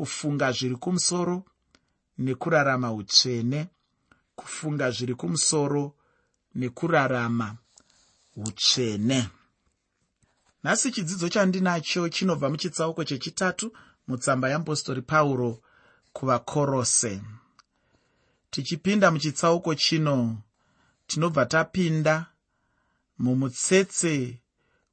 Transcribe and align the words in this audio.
kufunga 0.00 0.52
zviri 0.52 0.76
kumusoro 0.76 1.44
nekurarama 2.18 2.92
utsvene 2.92 3.68
kufunga 4.36 4.90
zviri 4.90 5.14
kumusoro 5.14 5.94
nekurarama 6.54 7.56
utsvene. 8.36 9.28
Nhasi 10.64 10.90
chidzidzo 10.90 11.28
chandinacho 11.28 12.08
chinobva 12.08 12.50
muchitsauko 12.50 13.04
chechitatu 13.04 13.72
mutsamba 14.08 14.48
yeapostori 14.48 15.02
pauro 15.02 15.62
kuvakorose. 16.12 17.20
Tichipinda 18.50 19.10
muchitsauko 19.10 19.74
chino 19.74 20.42
tinobva 21.06 21.46
tapinda 21.46 22.26
mumutsetse 23.18 24.38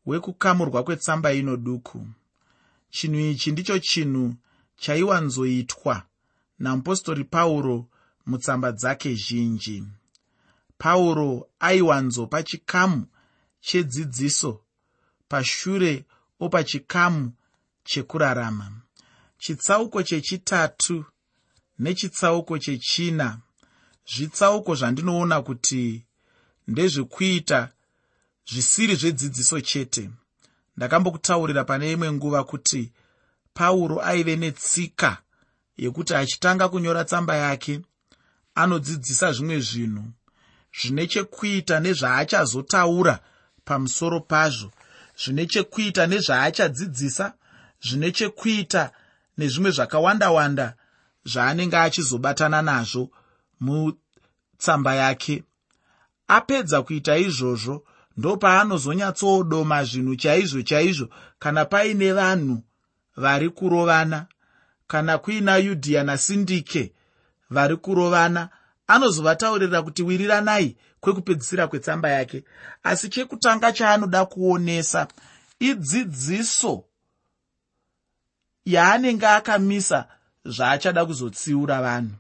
wekukamurwa 0.06 0.84
kwetsamba 0.84 1.34
ino 1.34 1.58
duku. 1.58 2.08
Chinhu 2.90 3.20
ichi 3.20 3.52
ndicho 3.52 3.80
chinhu 3.80 4.36
chaiwanzoitwa 4.78 6.04
namupostori 6.60 7.24
pauro 7.24 7.88
mutsamba 8.26 8.72
dzake 8.72 9.16
zhinji. 9.16 9.84
Pauro 10.78 11.50
aiwanzopa 11.60 12.44
chikamu 12.44 13.06
chedzidziso 13.62 14.62
pashure 15.30 16.06
opachikamu 16.40 17.32
chekurarama. 17.84 18.72
Chitsauko 19.38 20.04
chechitatu 20.04 21.06
nechitsauko 21.80 22.58
chechina. 22.60 23.40
Zvitsauko 24.16 24.76
zvandinoona 24.76 25.42
kuti 25.42 26.06
ndezvekuita 26.68 27.70
zvisiri 28.50 28.96
zvedzidziso 28.96 29.62
chete. 29.62 30.10
Ndakambokutaurira 30.78 31.64
pane 31.64 31.92
imwe 31.92 32.12
nguva 32.12 32.44
kuti 32.44 32.92
pauro 33.58 33.98
aive 34.10 34.36
netsika 34.36 35.12
yekuti 35.78 36.14
achitanga 36.16 36.70
kunyora 36.70 37.04
tsamba 37.10 37.36
yake 37.36 37.74
anodzidzisa 38.56 39.32
zvimwe 39.32 39.60
zvinhu 39.68 40.04
zvine 40.80 41.08
chekuita 41.08 41.76
nezvaachazotaura 41.80 43.16
pamusoro 43.66 44.20
pazvo 44.32 44.70
zvine 45.22 45.46
chekuita 45.46 46.04
nezvaachadzidzisa 46.08 47.26
zvine 47.86 48.12
chekuita 48.18 48.84
nezvimwe 49.38 49.72
zvakawanda 49.72 50.32
wanda 50.32 50.68
zvaanenge 51.32 51.78
achizobatana 51.78 52.62
nazvo 52.62 53.10
mutsamba 53.60 54.96
yake. 54.96 55.44
Apedza 56.28 56.82
kuita 56.82 57.18
izvozvo 57.18 57.84
ndopaanozonyatsoodoma 58.18 59.84
zvinhu 59.84 60.16
chaizvo 60.16 60.62
chaizvo 60.62 61.08
kana 61.40 61.66
paine 61.66 62.14
vanhu 62.14 62.64
vari 63.18 63.50
kurovana 63.50 64.26
kana 64.88 65.18
kuina 65.18 65.58
yudhiya 65.58 66.04
nasindike 66.04 66.94
vari 67.50 67.76
kurovana 67.78 68.50
anozovataurira 68.88 69.82
kuti 69.82 70.04
wiriranai 70.04 70.78
kwekupedzisira 71.00 71.68
kwetsamba 71.68 72.10
yake. 72.10 72.44
Asi 72.84 73.10
chekutanga 73.10 73.72
chaanoda 73.72 74.26
kuonesa 74.26 75.08
idzidziso 75.60 76.84
yaanenge 78.66 79.28
akamisa 79.28 80.08
zvaachada 80.46 81.06
kuzotsiura 81.06 81.82
vanhu. 81.82 82.16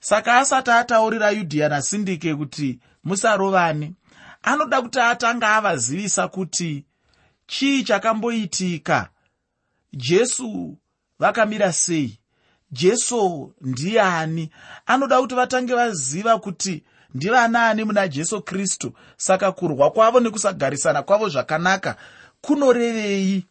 Saka 0.00 0.38
asati 0.38 0.70
ataurira 0.70 1.30
yudhiya 1.30 1.68
nasindike 1.68 2.34
kuti 2.34 2.80
musarovane 3.04 3.92
anoda 4.42 4.82
kuti 4.82 5.00
atanga 5.00 5.56
avazivisa 5.56 6.28
kuti 6.28 6.84
chii 7.46 7.82
chakamboitika 7.84 9.08
jesu 9.92 10.78
vakamira 11.18 11.72
sei? 11.72 12.20
Jesu 12.72 13.54
ndiani? 13.60 14.50
Anoda 14.86 15.20
kuti 15.20 15.34
vatange 15.34 15.74
vaziva 15.74 16.38
kuti 16.38 16.84
ndivanaani 17.14 17.84
muna 17.84 18.08
jesu 18.08 18.42
kristu. 18.42 18.92
Saka 19.16 19.52
kurwa 19.52 19.90
kwavo 19.90 20.20
nekusagarisana 20.20 21.02
kwavo 21.02 21.28
zvakanaka 21.28 21.96
kunorevei 22.40 23.46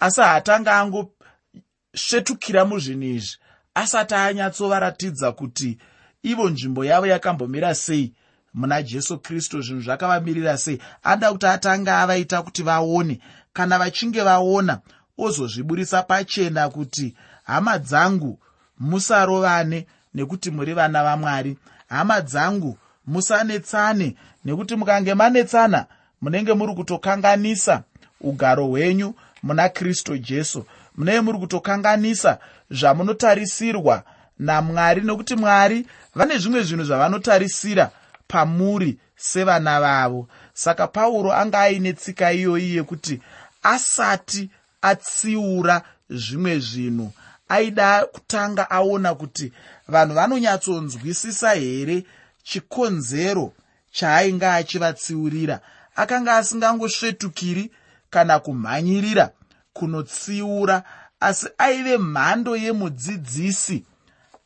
asi 0.00 0.20
haatanga 0.20 0.74
angosvetukira 0.76 2.64
muzvinhu 2.64 3.04
izvi. 3.04 3.36
Asati 3.74 4.14
anyatsovaratidza 4.14 5.32
kuti 5.32 5.78
ivo 6.22 6.50
nzvimbo 6.50 6.84
yavo 6.84 7.06
yakambomira 7.06 7.74
sei 7.74 8.12
muna 8.54 8.82
jesu 8.82 9.18
kristu 9.18 9.62
zvinhu 9.62 9.82
zvakavamirira 9.82 10.58
sei. 10.58 10.78
Anoda 11.02 11.32
kuti 11.32 11.46
atanga 11.46 11.98
avaita 11.98 12.42
kuti 12.42 12.62
vaone. 12.62 13.20
Kana 13.52 13.78
vachinge 13.78 14.22
vaona 14.22 14.80
ozozviburisa 15.18 16.02
pachena 16.02 16.68
kuti 16.68 17.14
hama 17.44 17.78
dzangu 17.78 18.38
musarovane 18.78 19.86
nekuti 20.14 20.50
muri 20.50 20.74
vana 20.74 21.04
vamwari 21.04 21.58
hama 21.88 22.20
dzangu 22.20 22.78
musanetsane 23.06 24.16
nekuti 24.44 24.76
mukange 24.76 25.14
manetsana 25.14 25.86
munenge 26.20 26.52
muri 26.54 26.74
kutokanganisa 26.74 27.82
ugaro 28.20 28.66
hwenyu 28.66 29.14
muna 29.42 29.68
kristu 29.68 30.18
jesu. 30.18 30.64
Munenge 30.96 31.20
muri 31.20 31.38
kutokanganisa 31.38 32.38
zvamunotarisirwa 32.70 34.02
namwari 34.38 35.00
nokuti 35.00 35.36
mwari 35.36 35.86
vane 36.14 36.38
zvimwe 36.38 36.62
zvinhu 36.62 36.84
zvavanotarisira 36.84 37.90
pamuri 38.28 38.98
sevana 39.16 39.80
vavo. 39.80 40.28
Saka 40.52 40.86
pauro 40.86 41.32
anga 41.32 41.60
aine 41.60 41.92
tsika 41.92 42.32
iyoyi 42.32 42.76
yekuti 42.76 43.20
asati 43.62 44.50
atsiura 44.82 45.82
zvimwe 46.10 46.58
zvinhu. 46.58 47.12
Aida 47.48 48.06
kutanga 48.06 48.70
aona 48.70 49.14
kuti 49.14 49.52
vanhu 49.88 50.14
vanonyatsonzwisisa 50.14 51.52
here 51.54 52.04
chikonzero 52.42 53.52
chaainge 53.92 54.46
achivatsiurira. 54.46 55.60
Akanga 55.96 56.36
asingangosvetukiri 56.36 57.70
kana 58.10 58.38
kumhanyirira 58.38 59.30
kunotsiura 59.72 60.82
asi 61.20 61.48
aive 61.58 61.98
mhando 61.98 62.56
yemudzidzisi. 62.56 63.84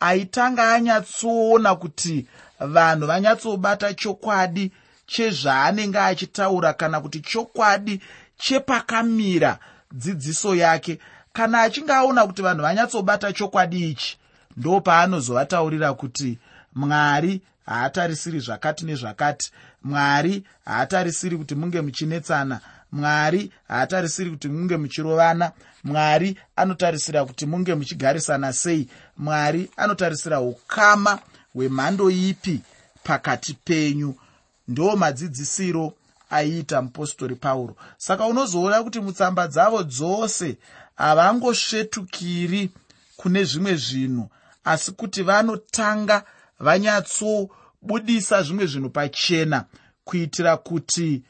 Aitanga 0.00 0.72
anyatsoona 0.72 1.74
kuti 1.74 2.26
vanhu 2.60 3.06
vanyatsobata 3.06 3.94
chokwadi 3.94 4.72
chezvaanenge 5.06 5.98
achitaura 5.98 6.72
kana 6.72 7.00
kuti 7.00 7.20
chokwadi 7.20 8.00
chepakamira 8.38 9.58
dzidziso 9.92 10.54
yake. 10.54 10.98
Kana 11.32 11.62
achinge 11.62 11.92
aona 11.92 12.26
kuti 12.26 12.42
vanhu 12.42 12.62
vanyatsobata 12.62 13.32
chokwadi 13.32 13.90
ichi 13.90 14.18
ndo 14.56 14.80
paanozovataurira 14.80 15.94
kuti 15.94 16.38
mwari 16.74 17.40
haatarisiri 17.66 18.40
zvakati 18.40 18.84
nezvakati. 18.84 19.52
Mwari 19.84 20.44
haatarisiri 20.64 21.36
kuti 21.36 21.54
munge 21.54 21.80
muchinetsana. 21.80 22.60
Mwari 22.92 23.52
haatarisiri 23.68 24.30
kuti 24.30 24.48
munge 24.48 24.76
muchirovana. 24.76 25.52
Mwari 25.84 26.36
anotarisira 26.56 27.24
kuti 27.24 27.46
munge 27.46 27.74
muchigarisana 27.74 28.52
sei. 28.52 28.88
Mwari 29.16 29.70
anotarisira 29.76 30.40
ukama 30.40 31.18
hwemhando 31.54 32.10
ipi 32.10 32.60
pakati 33.04 33.54
penyu. 33.64 34.14
Ndo 34.68 34.96
madzidzisiro 34.96 35.92
aiita 36.32 36.82
mupostori 36.82 37.34
pauro. 37.34 37.76
Saka 37.98 38.26
unozoona 38.26 38.82
kuti 38.82 39.00
mutsamba 39.00 39.48
dzavo 39.48 39.82
dzose 39.82 40.56
havangosvetukiri 40.94 42.70
kune 43.16 43.44
zvimwe 43.44 43.74
zvinhu 43.76 44.28
asi 44.64 44.92
kuti 44.92 45.22
vanotanga 45.22 46.24
vanyatsobudisa 46.60 48.42
zvimwe 48.42 48.66
zvinhu 48.66 48.90
pachena 48.90 49.64
kuitira 50.04 50.56
kuti 50.56 51.22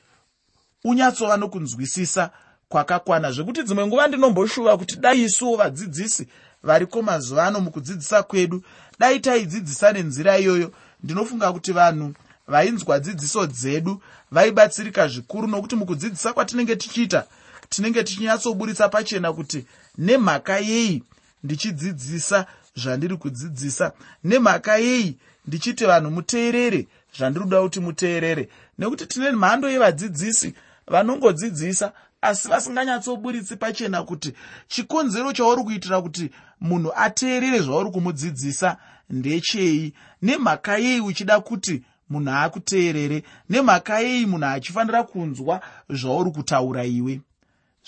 unyatsova 0.84 1.36
nokunzwisisa 1.36 2.30
kwakakwana. 2.68 3.32
Zvekuti 3.32 3.62
dzimwe 3.62 3.86
nguva 3.86 4.08
ndinomboshuva 4.08 4.78
kuti 4.78 4.96
dai 4.96 5.22
isuwo 5.22 5.56
vadzidzisi 5.56 6.28
variko 6.62 7.02
mazuva 7.02 7.46
ano 7.46 7.60
mukudzidzisa 7.60 8.22
kwedu. 8.22 8.62
Dai 8.98 9.20
taidzidzisa 9.20 9.92
nenzira 9.92 10.38
iyoyo. 10.38 10.72
Ndinofunga 11.02 11.52
kuti 11.52 11.72
vanhu 11.72 12.14
vainzwa 12.48 13.00
dzidziso 13.00 13.46
dzedu 13.46 14.02
vaibatsirika 14.30 15.08
zvikuru 15.08 15.48
nokuti 15.48 15.76
mukudzidzisa 15.76 16.32
kwatinenge 16.32 16.76
tichiita 16.76 17.26
tinenge 17.68 18.04
tichinyatsoburitsa 18.04 18.88
pachena 18.88 19.32
kuti 19.32 19.66
nemhaka 19.98 20.58
yei 20.58 21.02
ndichidzidzisa 21.44 22.46
zvandiri 22.76 23.16
kudzidzisa 23.16 23.92
nemhaka 24.24 24.76
yei 24.76 25.18
ndichiti 25.46 25.84
vanhu 25.84 26.10
muteerere 26.10 26.86
zvandiri 27.16 27.44
kuda 27.44 27.62
kuti 27.62 27.80
muteerere. 27.80 28.48
Nekuti 28.78 29.06
tine 29.06 29.30
mhando 29.30 29.70
yevadzidzisi 29.70 30.54
vanongodzidzisa 30.86 31.92
asi 32.22 32.48
vasinganyatsoburitsi 32.48 33.56
pachena 33.56 34.02
kuti 34.02 34.32
chikonzero 34.68 35.32
chauri 35.32 35.62
kuitira 35.62 36.02
kuti 36.02 36.30
munhu 36.60 36.92
ateerere 36.96 37.60
zvauri 37.60 37.90
kumudzidzisa 37.90 38.76
ndechei 39.10 39.92
nemhaka 40.22 40.76
yei 40.78 41.00
uchida 41.00 41.40
kuti 41.40 41.82
munhu 42.12 42.30
akuteerere 42.30 43.22
nemhaka 43.50 44.00
yei 44.00 44.26
munhu 44.26 44.46
achifanira 44.46 45.02
kunzwa 45.02 45.60
zvauri 45.88 46.30
kutaura 46.30 46.84
iwe. 46.84 47.20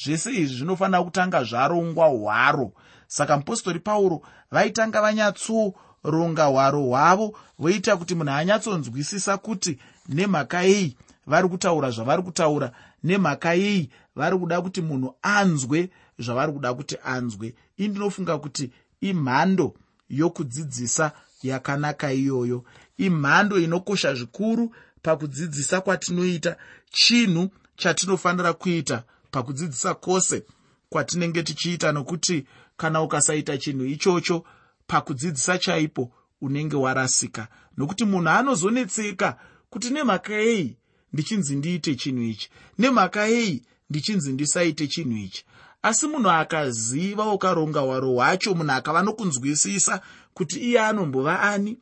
Zvese 0.03 0.31
izvi 0.33 0.57
zvinofanira 0.57 1.03
kutanga 1.03 1.45
zvarongwa 1.45 2.07
hwaro. 2.07 2.73
Saka 3.07 3.37
mupostori 3.37 3.81
pauro 3.81 4.23
vaitanga 4.51 5.01
vanyatsoronga 5.01 6.45
hwaro 6.45 6.81
hwavo 6.83 7.37
voita 7.59 7.97
kuti 7.97 8.15
munhu 8.15 8.33
anyatsonzwisisa 8.33 9.37
kuti 9.37 9.79
nemhaka 10.09 10.63
yei 10.63 10.97
vari 11.27 11.49
kutaura 11.49 11.91
zvavari 11.91 12.23
kutaura 12.23 12.73
nemhaka 13.05 13.55
yei 13.55 13.91
vari 14.17 14.39
kuda 14.39 14.63
kuti 14.63 14.83
munhu 14.83 15.15
anzwe 15.23 15.91
zvavari 16.19 16.53
kuda 16.53 16.75
kuti 16.75 16.97
anzwe. 17.05 17.55
Ii 17.81 17.89
ndinofunga 17.89 18.39
kuti 18.39 18.71
imhando 19.01 19.75
yokudzidzisa 20.09 21.13
yakanaka 21.43 22.13
iyoyo 22.13 22.65
imhando 22.99 23.59
inokosha 23.59 24.15
zvikuru 24.15 24.75
pakudzidzisa 25.03 25.81
kwatinoita 25.81 26.57
chinhu 26.91 27.51
chatinofanira 27.77 28.53
kuita 28.53 29.05
pakudzidzisa 29.31 29.95
kwose 29.95 30.43
kwatinenge 30.89 31.43
tichiita 31.43 31.93
nokuti 31.93 32.47
kana 32.77 33.03
ukasaita 33.03 33.59
chinhu 33.59 33.85
ichocho 33.85 34.45
pakudzidzisa 34.87 35.59
chaipo 35.59 36.13
unenge 36.41 36.77
warasika. 36.77 37.49
Nokuti 37.77 38.05
munhu 38.05 38.29
anozonetseka 38.29 39.39
kuti 39.71 39.91
nemhaka 39.91 40.35
yei 40.35 40.77
ndichinzi 41.13 41.57
ndiite 41.57 41.95
chinhu 41.95 42.23
ichi 42.23 42.51
nemhaka 42.79 43.27
yei 43.27 43.63
ndichinzi 43.91 44.33
ndisaite 44.33 44.87
chinhu 44.87 45.17
ichi. 45.17 45.45
Asi 45.83 46.07
munhu 46.07 46.31
akaziva 46.31 47.33
ukaronga 47.33 47.81
hwaro 47.81 48.13
hwacho 48.13 48.55
munhu 48.55 48.73
akava 48.73 49.03
nokunzwisisa 49.03 50.01
kuti 50.35 50.61
iye 50.61 50.81
anombova 50.81 51.41
ani 51.41 51.79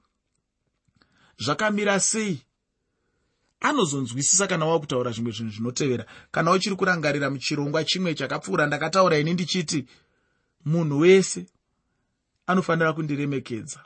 zvakamira 1.38 2.00
sei? 2.00 2.42
Anozonzwisisa 3.60 4.46
kana 4.46 4.66
wakutaura 4.66 5.10
zvimwe 5.10 5.32
zvinhu 5.32 5.52
zvinotevera? 5.52 6.06
Kana 6.30 6.50
uchiri 6.50 6.76
kurangarira 6.76 7.30
muchirongwa 7.30 7.84
chimwe 7.84 8.14
chakapfuura 8.14 8.66
ndakataura 8.66 9.18
ini 9.18 9.32
ndichiti 9.34 9.86
munhu 10.64 10.98
wese 10.98 11.46
anofanira 12.46 12.92
kundiremekedza. 12.92 13.80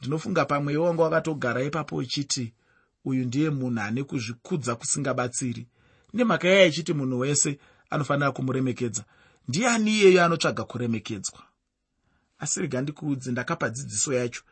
Ndinofunga 0.00 0.44
pamwewo 0.44 0.86
wanga 0.86 1.02
wakatogara 1.02 1.62
ipapo 1.62 1.96
uchiti 1.96 2.52
uyu 3.04 3.24
ndiye 3.24 3.50
munhu 3.50 3.80
ane 3.80 4.04
kuzvikudza 4.04 4.74
kusingabatsiri. 4.76 5.66
Nemhaka 6.14 6.48
yaya 6.48 6.66
ichiti 6.66 6.92
munhu 6.92 7.18
wese 7.18 7.58
anofanira 7.90 8.32
kumuremekedza. 8.32 9.04
Ndiani 9.48 9.90
iyeyo 9.90 10.24
anotsvaga 10.24 10.64
kuremekedzwa? 10.64 11.42
Asi 12.38 12.60
rega 12.60 12.80
ndikuudze 12.80 13.32
ndakapa 13.32 13.70
dzidziso 13.70 14.12
yacho 14.12 14.42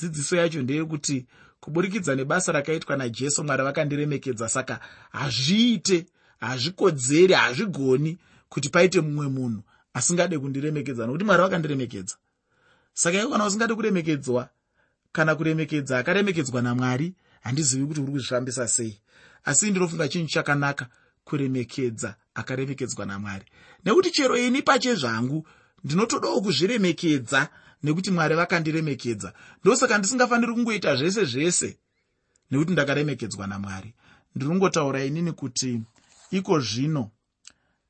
dzidziso 0.00 0.36
yacho 0.36 0.62
ndeyekuti 0.62 1.26
kuburikidza 1.60 2.14
nebasa 2.14 2.52
rakaitwa 2.52 2.96
najesu 2.96 3.44
mwari 3.44 3.62
vakandiremekedza 3.62 4.48
saka 4.48 4.80
hazviite 5.12 6.06
hazvikodzeri 6.40 7.34
hazvigoni 7.34 8.18
kuti 8.48 8.68
paite 8.68 9.00
mumwe 9.00 9.28
munhu 9.28 9.62
asingade 9.94 10.38
kundiremekedza 10.38 11.06
nokuti 11.06 11.24
mwari 11.24 11.42
vakandiremekedza. 11.42 12.16
Saka 12.94 13.18
iwe 13.18 13.30
kana 13.30 13.46
usingade 13.46 13.74
kuremekedzwa 13.74 14.48
kana 15.12 15.34
kuremekedza 15.34 15.98
akaremekedzwa 15.98 16.62
namwari 16.62 17.14
handizivi 17.40 17.86
kuti 17.86 18.00
uri 18.00 18.12
kuzvifambisa 18.12 18.68
sei. 18.68 18.98
Asi 19.44 19.70
ndinofunga 19.70 20.08
chinhu 20.08 20.28
chakanaka 20.28 20.86
kuremekedza 21.24 22.14
akaremekedzwa 22.34 23.06
namwari. 23.06 23.44
Nekuti 23.84 24.10
chero 24.10 24.36
ini 24.36 24.62
pache 24.62 24.94
zvangu 24.94 25.46
ndinotodawo 25.84 26.40
kuzviremekedza 26.40 27.48
nekuti 27.82 28.10
mwari 28.10 28.34
vakandiremekedza. 28.34 29.32
Ndosaka 29.62 29.98
ndisingafaniri 29.98 30.52
kungoita 30.54 30.96
zvese 30.96 31.24
zvese 31.24 31.78
nekuti 32.50 32.72
ndakaremekedzwa 32.72 33.46
namwari 33.46 33.94
ndiri 34.34 34.50
kungotaura 34.50 35.04
inini 35.04 35.32
kuti 35.32 35.82
iko 36.30 36.60
zvino 36.60 37.10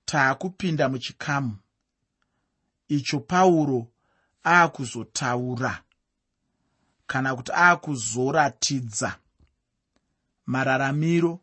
taakupinda 0.04 0.88
muchikamu. 0.88 1.56
Icho 2.88 3.20
pauro 3.20 3.88
aakuzotaura 4.44 5.82
kana 7.06 7.36
kuti 7.36 7.52
aakuzoratidza 7.54 9.16
mararamiro 10.46 11.40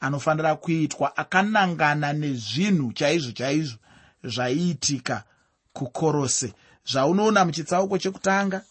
anofanira 0.00 0.56
kuitwa 0.56 1.16
akanangana 1.16 2.12
nezvinhu 2.12 2.92
chaizvo 2.92 3.32
chaizvo 3.32 3.78
zvaiitika 4.24 5.24
kukorose 5.72 6.54
zvaunoona 6.86 7.44
muchitsauko 7.44 7.98
chekutanga 7.98 8.62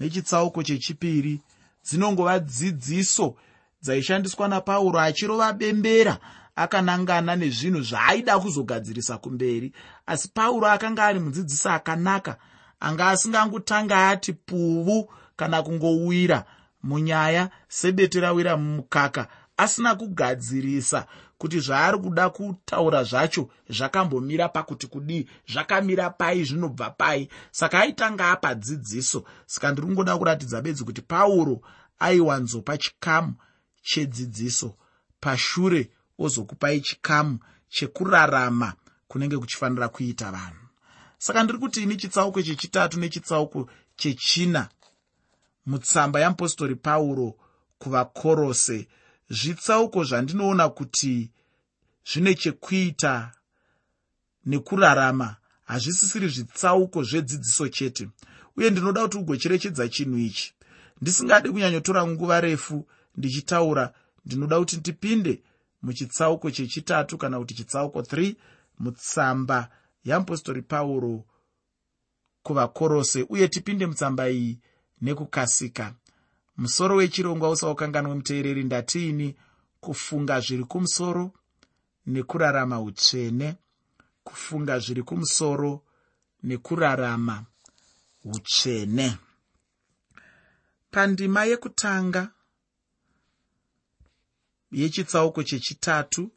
nechitsauko 0.00 0.62
chechipiri. 0.62 1.40
Dzinongova 1.84 2.38
dzidziso 2.38 3.34
dzaishandiswa 3.82 4.48
napauro 4.48 5.00
achirova 5.00 5.52
bembera 5.52 6.18
akanangana 6.56 7.36
nezvinhu 7.36 7.80
zvaaida 7.82 8.38
kuzogadzirisa 8.38 9.18
kumberi. 9.18 9.72
Asi 10.06 10.28
pauro 10.28 10.66
akanga 10.66 11.04
ari 11.04 11.20
mudzidzisi 11.20 11.68
akanaka 11.68 12.36
anga 12.80 13.08
asingangotanga 13.08 14.08
ati 14.08 14.32
puvu 14.32 15.08
kana 15.36 15.62
kungowira 15.62 16.44
munyaya 16.82 17.50
sebete 17.68 18.20
rawira 18.20 18.56
mumukaka 18.56 19.28
asina 19.56 19.94
kugadzirisa 19.94 21.06
kuti 21.42 21.60
zvaari 21.60 21.98
kuda 21.98 22.30
kutaura 22.30 23.04
zvacho 23.04 23.48
zvakambomira 23.68 24.48
pakuti 24.48 24.86
kudii? 24.86 25.28
Zvakamira 25.52 26.10
pai 26.10 26.44
zvinobva 26.44 26.90
pai? 26.90 27.28
Saka 27.50 27.80
aitanga 27.80 28.30
apa 28.30 28.54
dzidziso. 28.54 29.24
Saka 29.46 29.72
ndiri 29.72 29.86
kungoda 29.86 30.18
kuratidza 30.18 30.62
bedzi 30.62 30.84
kuti 30.84 31.02
pauro 31.02 31.60
aiwanzopa 31.98 32.78
chikamu 32.78 33.34
chedzidziso. 33.82 34.76
Pashure 35.20 35.90
ozokupai 36.18 36.80
chikamu 36.80 37.38
chekurarama 37.68 38.72
kunenge 39.08 39.38
kuchifanira 39.38 39.88
kuita 39.88 40.30
vanhu. 40.30 40.66
Saka 41.18 41.42
ndiri 41.42 41.58
kuti 41.58 41.82
ini 41.82 41.96
chitsauko 41.96 42.42
chechitatu 42.42 43.00
nechitsauko 43.00 43.68
chechina. 43.96 44.68
Mutsamba 45.66 46.20
yeapostori 46.20 46.74
pauro 46.74 47.34
kuvakorose 47.78 48.88
zvitsauko 49.32 50.04
zvandinoona 50.04 50.68
kuti 50.68 51.30
zvine 52.12 52.34
chekuita 52.34 53.32
nekurarama 54.46 55.36
hazvisisiri 55.64 56.28
zvitsauko 56.28 57.02
zvedzidziso 57.02 57.68
chete. 57.68 58.08
Uye 58.56 58.70
ndinoda 58.70 59.02
kuti 59.02 59.18
ugocherechedza 59.18 59.88
chinhu 59.88 60.18
ichi. 60.18 60.54
Ndisingadi 61.00 61.50
kunyanyotora 61.50 62.06
nguva 62.06 62.40
refu 62.40 62.86
ndichitaura 63.16 63.94
ndinoda 64.26 64.58
kuti 64.58 64.76
ndipinde 64.76 65.42
muchitsauko 65.82 66.50
chechitatu 66.50 67.18
kana 67.18 67.38
kuti 67.38 67.54
chitsauko 67.54 68.00
3 68.00 68.34
mutsamba 68.78 69.68
yeapostori 70.04 70.62
pauro 70.62 71.24
kuvakorose 72.42 73.26
uye 73.28 73.48
tipinde 73.48 73.86
mutsamba 73.86 74.30
iyi 74.30 74.58
nekukasika 75.00 75.94
musoro 76.56 76.96
wechirongwa 76.96 77.50
usaukanganwe 77.50 78.14
muteereri 78.14 78.64
ndatiini 78.64 79.36
kufunga 79.80 80.40
zviri 80.40 80.64
kumusoro 80.64 81.32
nekurarama 82.06 82.80
utsvene 82.80 83.56
kufunga 84.24 84.78
zviri 84.78 85.02
kumusoro 85.02 85.82
nekurarama 86.42 87.44
utsvene. 88.24 89.18
Pandima 90.90 91.44
yekutanga 91.44 92.30
yechitsauko 94.72 95.42
chechitatu 95.42 96.30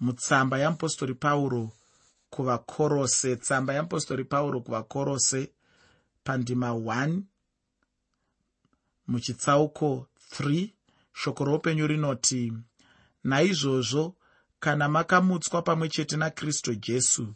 mutsamba 0.00 0.58
yeapostori 0.58 1.14
pauro 1.14 1.72
kuvakorose 2.30 3.36
tsamba 3.36 3.72
yeapostori 3.74 4.24
pauro 4.24 4.60
kuvakorose 4.60 5.52
pandima 6.24 6.70
1 6.70 7.22
muchitsauko 9.08 10.06
3 10.38 10.70
shoko 11.12 11.44
roupenyu 11.44 11.86
rinoti 11.86 12.52
naizvozvo 13.24 14.14
kana 14.60 14.88
makamutswa 14.88 15.62
pamwe 15.62 15.88
chete 15.88 16.16
nakristu 16.16 16.74
jesu 16.74 17.34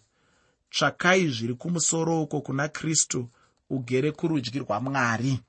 tsvakai 0.71 1.29
zviri 1.29 1.55
kumusoro 1.55 2.23
uko 2.23 2.41
kuna 2.41 2.69
kristu 2.69 3.29
ugere 3.71 4.13
kurudyi 4.13 4.59
rwamwari. 4.59 5.41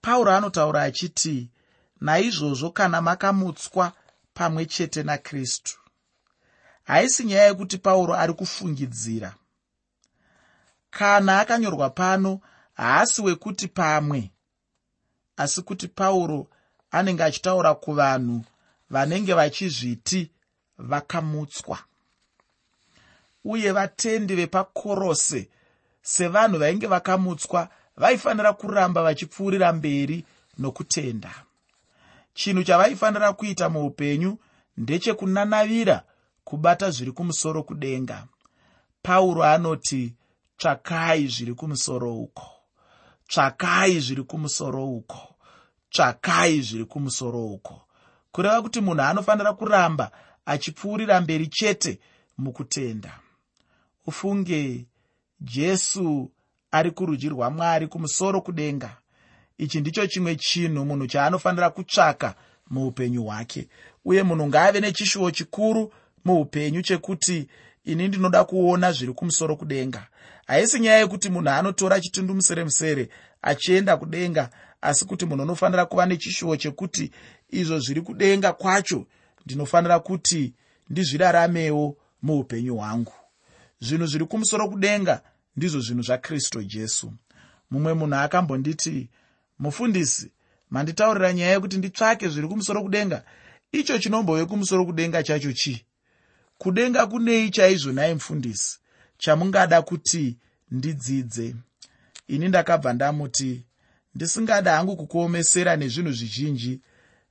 Pauro 0.00 0.32
anotaura 0.32 0.82
achiti 0.82 1.50
naizvozvo 2.00 2.70
kana 2.70 3.02
makamutswa 3.02 3.92
pamwe 4.34 4.66
chete 4.66 5.02
nakristu. 5.02 5.78
Haisi 6.84 7.24
nyaya 7.24 7.46
yekuti 7.46 7.78
pauro 7.78 8.14
ari 8.14 8.32
kufungidzira. 8.32 9.34
Kana 10.90 11.40
akanyorwa 11.40 11.90
pano 11.90 12.40
haasi 12.74 13.22
wekuti 13.22 13.68
pamwe 13.68 14.30
asi 15.36 15.62
kuti 15.62 15.88
pauro 15.88 16.46
anenge 16.90 17.24
achitaura 17.24 17.74
kuvanhu 17.74 18.44
vanenge 18.90 19.34
vachizviti 19.34 20.30
vakamutswa. 20.78 21.78
Uye 23.44 23.72
vatendi 23.72 24.34
vepakorose 24.34 25.48
sevanhu 26.02 26.58
vainge 26.58 26.86
vakamutswa 26.86 27.68
vaifanira 27.96 28.52
kuramba 28.52 29.02
vachipfuurira 29.02 29.72
mberi 29.72 30.24
nokutenda. 30.58 31.34
Chinhu 32.34 32.64
chavaifanira 32.64 33.32
kuita 33.32 33.68
muupenyu 33.68 34.38
ndechekunanavira 34.76 36.02
kubata 36.44 36.90
zviri 36.90 37.12
kumusoro 37.12 37.62
kudenga. 37.62 38.26
Pauro 39.02 39.44
anoti 39.44 40.14
tsvakai 40.58 41.26
zviri 41.26 41.54
kumusoro 41.54 42.14
uko 42.16 42.53
tsvakai 43.34 44.00
zviri 44.00 44.22
kumusoro 44.22 44.84
uko 44.84 45.34
tsvakai 45.90 46.60
zviri 46.60 46.84
kumusoro 46.84 47.46
uko. 47.46 47.80
Kureva 48.32 48.62
kuti 48.62 48.80
munhu 48.80 49.02
anofanira 49.02 49.52
kuramba 49.52 50.10
achipfuurira 50.46 51.20
mberi 51.20 51.46
chete 51.46 52.00
mukutenda. 52.38 53.20
Ufunge 54.06 54.86
jesu 55.40 56.30
ari 56.70 56.90
kurudyi 56.90 57.28
rwamwari 57.28 57.86
kumusoro 57.86 58.40
kudenga. 58.40 58.96
Ichi 59.58 59.80
ndicho 59.80 60.06
chimwe 60.06 60.36
chinhu 60.36 60.84
munhu 60.84 61.06
chaanofanira 61.06 61.70
kutsvaka 61.70 62.34
muupenyu 62.70 63.24
hwake. 63.24 63.68
Uye 64.04 64.22
munhu 64.22 64.46
ngaave 64.46 64.80
nechishuwo 64.80 65.30
chikuru 65.30 65.92
muupenyu 66.24 66.82
chekuti 66.82 67.48
ini 67.84 68.08
ndinoda 68.08 68.44
kuona 68.44 68.92
zviri 68.92 69.12
kumusoro 69.12 69.56
kudenga. 69.56 70.06
Haisi 70.46 70.80
nyaya 70.80 70.98
yekuti 70.98 71.30
munhu 71.30 71.50
anotora 71.50 72.00
chitundumusere 72.00 72.64
musere 72.64 73.08
achienda 73.42 73.96
kudenga 73.96 74.50
asi 74.80 75.04
kuti 75.04 75.26
munhu 75.26 75.42
unofanira 75.42 75.86
kuva 75.86 76.06
nechishuwo 76.06 76.56
chekuti 76.56 77.10
izvo 77.50 77.78
zviri 77.78 78.00
kudenga 78.00 78.52
kwacho 78.52 79.06
ndinofanira 79.46 80.00
kuti 80.00 80.52
ndizviraramewo 80.90 81.96
muupenyu 82.22 82.76
hwangu. 82.76 83.12
Zvinhu 83.80 84.06
zviri 84.06 84.24
kumusoro 84.24 84.68
kudenga 84.68 85.22
ndizvo 85.56 85.80
zvinhu 85.80 86.02
zvakristu 86.02 86.62
jesu. 86.62 87.12
Mumwe 87.70 87.94
munhu 87.94 88.14
akambonditi 88.14 89.08
mufundisi 89.58 90.30
manditaurira 90.70 91.32
nyaya 91.32 91.52
yekuti 91.52 91.76
nditsvake 91.76 92.28
zviri 92.28 92.48
kumusoro 92.48 92.82
kudenga. 92.82 93.24
Icho 93.72 93.98
chinombove 93.98 94.44
kumusoro 94.44 94.84
kudenga 94.84 95.22
chacho 95.22 95.52
chii 95.52 95.84
kudenga 96.58 97.06
kunei 97.06 97.50
chaizvo 97.50 97.92
nai 97.92 98.14
mufundisi 98.14 98.78
chamungada 99.18 99.82
kuti 99.82 100.36
ndidzidze. 100.70 101.54
Ini 102.28 102.48
ndakabva 102.48 102.92
ndamuti 102.92 103.64
ndisingada 104.14 104.76
hangu 104.76 104.96
kukuomesera 104.96 105.76
nezvinhu 105.76 106.12
zvizhinji. 106.12 106.80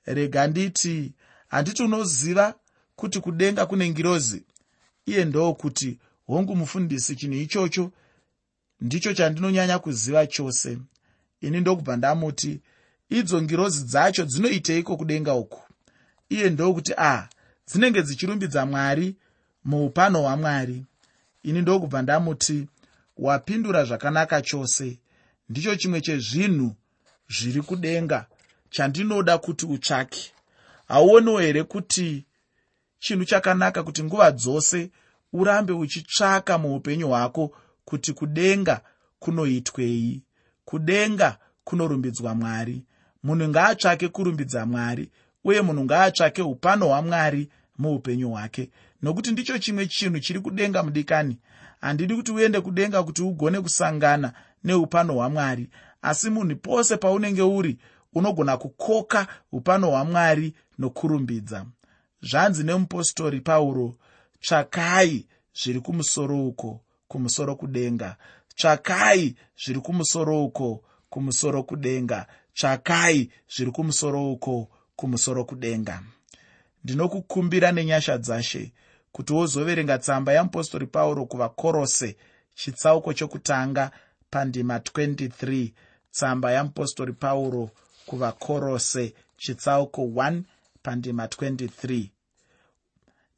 Rega 0.05 0.47
nditi 0.47 1.13
handiti 1.47 1.83
unoziva 1.83 2.55
kuti 2.95 3.19
kudenga 3.19 3.65
kune 3.65 3.89
ngirozi 3.89 4.43
iye 5.05 5.25
ndokuti 5.25 5.99
hongu 6.27 6.55
mufundisi 6.55 7.15
chinhu 7.15 7.35
ichocho 7.37 7.91
ndicho 8.81 9.13
chandinonyanya 9.13 9.79
kuziva 9.79 10.27
chose. 10.27 10.77
Ini 11.41 11.61
ndokubva 11.61 11.97
ndamuti 11.97 12.61
idzo 13.09 13.41
ngirozi 13.41 13.83
dzacho 13.83 14.25
dzinoiteiko 14.25 14.97
kudenga 14.97 15.33
uku? 15.33 15.61
Iye 16.29 16.49
ndokuti 16.49 16.93
ah, 16.97 17.27
dzinenge 17.73 18.01
dzichirumbidza 18.01 18.65
mwari 18.65 19.15
muupano 19.65 20.21
hwamwari. 20.21 20.85
Ini 21.43 21.61
ndokubva 21.61 22.01
ndamuti 22.01 22.67
wapindura 23.17 23.85
zvakanaka 23.85 24.41
chose. 24.41 24.99
Ndicho 25.49 25.75
chimwe 25.75 26.01
chezvinhu 26.01 26.75
zviri 27.29 27.61
kudenga 27.61 28.25
chandinoda 28.69 29.37
kuti 29.37 29.65
utsvake. 29.65 30.31
Hauoniwo 30.87 31.39
here 31.39 31.63
kuti 31.63 32.25
chinhu 32.99 33.25
chakanaka 33.25 33.83
kuti 33.83 34.03
nguva 34.03 34.31
dzose 34.31 34.91
urambe 35.33 35.73
uchitsvaka 35.73 36.57
muupenyu 36.57 37.07
hwako 37.07 37.57
kuti 37.85 38.13
kudenga 38.13 38.81
kunoitwei? 39.19 40.21
Kudenga 40.65 41.37
kunorumbidzwa 41.63 42.35
mwari. 42.35 42.83
Munhu 43.23 43.47
ngaatsvake 43.47 44.07
kurumbidza 44.07 44.65
mwari 44.65 45.11
uye 45.43 45.61
munhu 45.61 45.83
ngaatsvake 45.83 46.41
upano 46.41 46.87
hwamwari 46.87 47.49
muupenyu 47.77 48.29
hwake. 48.29 48.69
Nokuti 49.01 49.31
ndicho 49.31 49.59
chimwe 49.59 49.87
chinhu 49.87 50.19
chiri 50.19 50.39
kudenga 50.39 50.83
mudikani. 50.83 51.39
Handidi 51.81 52.15
kuti 52.15 52.31
uende 52.31 52.61
kudenga 52.61 53.03
kuti 53.03 53.21
ugone 53.21 53.61
kusangana 53.61 54.33
neupano 54.63 55.13
hwamwari. 55.13 55.69
Asi 56.01 56.29
munhu 56.29 56.55
pose 56.55 56.97
paunenge 56.97 57.41
uri 57.41 57.77
unogona 58.13 58.57
kukoka 58.57 59.27
upano 59.51 59.89
hwamwari 59.89 60.53
nokurumbidza. 60.79 61.65
Zvanzi 62.21 62.63
nemupostori 62.63 63.41
pauro 63.41 63.95
tsvakai 64.41 65.27
zviri 65.63 65.79
kumusoro 65.79 66.47
uko 66.47 66.81
kumusoro 67.07 67.55
kudenga. 67.55 68.15
Tsvakai 68.55 69.35
zviri 69.65 69.79
kumusoro 69.79 70.45
uko 70.45 70.83
kumusoro 71.09 71.63
kudenga. 71.63 72.27
Tsvakai 72.53 73.31
zviri 73.55 73.71
kumusoro 73.71 74.31
uko 74.31 74.69
kumusoro 74.95 75.45
kudenga 75.45 76.03
ndinokukumbira 76.83 77.71
nenyasha 77.71 78.17
dzashe 78.17 78.73
kuti 79.11 79.33
wozoverenga 79.33 79.97
tsamba 79.97 80.33
yamupostori 80.33 80.87
pauro 80.87 81.25
kuvakorose 81.25 82.17
chitsauko 82.55 83.13
chokutanga 83.13 83.91
pandima 84.29 84.77
23 84.77 85.71
tsamba 86.11 86.51
yamupostori 86.51 87.13
pauro 87.13 87.69
kuvakorose 88.05 89.13
chitsauko 89.37 90.01
1 90.01 90.41
pandima 90.83 91.25
23 91.25 92.09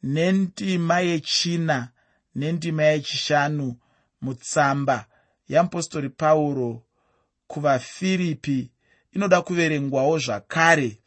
nendima 0.04 1.00
yechina 1.00 1.90
nendima 2.36 2.84
yechishanu 2.84 3.76
mutsamba 4.22 5.06
yamupostori 5.50 6.10
pauro 6.10 6.84
kuvafiripi 7.48 8.72
inoda 9.14 9.42
kuverengwawo 9.42 10.20
zvakare 10.20 10.98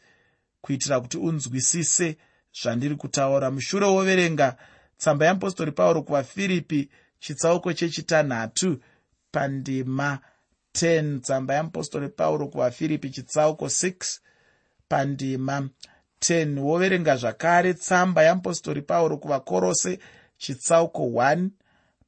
kuitira 0.60 1.00
kuti 1.00 1.18
unzwisise 1.18 2.16
zvandiri 2.62 2.96
kutaura. 2.96 3.50
Mushure 3.50 3.86
woverenga 3.86 4.56
tsamba 4.98 5.26
yamupostori 5.26 5.72
pauro 5.72 6.02
kuvafiripi 6.02 6.88
chitsauko 7.20 7.72
chechitanhatu 7.72 8.80
pandima 9.32 10.18
10 10.74 11.20
tsamba 11.20 11.54
yamupostori 11.54 12.08
pauro 12.08 12.48
kuvafiripi 12.48 13.10
chitsauko 13.10 13.66
6 13.66 14.18
pandima 14.88 15.68
10 16.20 16.58
woverenga 16.58 17.16
zvakare 17.16 17.74
tsamba 17.74 18.22
yamupostori 18.22 18.82
pauro 18.82 19.16
kuvakorose 19.16 19.98
chitsauko 20.38 21.02
1 21.02 21.48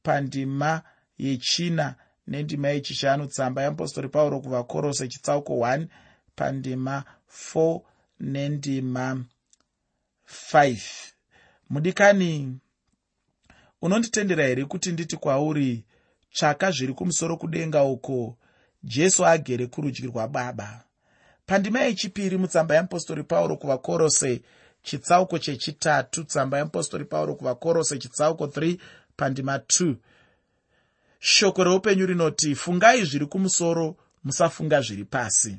pandima 0.03 0.81
yechina 1.17 1.95
nendima 2.27 2.69
yechishanu 2.69 3.27
tsamba 3.27 3.61
yamupostori 3.61 4.09
pauro 4.09 4.39
kuvakorose 4.39 5.07
chitsauko 5.07 5.53
1 5.53 5.87
pandima 6.35 7.03
4 7.53 7.81
nendima 8.19 9.25
5 10.53 10.77
mudikani 11.69 12.59
unonditendera 13.81 14.45
here 14.45 14.65
kuti 14.65 14.91
nditi 14.91 15.17
kwauri 15.17 15.83
tsvaka 16.33 16.71
zviri 16.71 16.93
kumusoro 16.93 17.37
kudenga 17.37 17.83
uko 17.83 18.37
jesu 18.83 19.25
agere 19.25 19.67
kurudyi 19.67 20.07
rwababa. 20.07 20.83
Pandima 21.45 21.79
yechipiri 21.79 22.37
mutsamba 22.37 22.75
yeapostori 22.75 23.23
pauro 23.23 23.57
kuvakorose 23.57 24.41
chitsauko 24.83 25.39
chechitatu 25.39 26.23
tsamba 26.23 26.57
yeapostori 26.57 27.05
pauro 27.05 27.35
kuvakorose 27.35 27.97
chitsauko 27.97 28.45
3 28.45 28.77
pandima 29.17 29.57
2 29.57 29.95
shoko 31.19 31.63
reupenyu 31.63 32.05
rinoti 32.05 32.55
fungai 32.55 33.05
zviri 33.05 33.25
kumusoro 33.25 33.95
musafunga 34.23 34.81
zviri 34.81 35.05
pasi. 35.05 35.57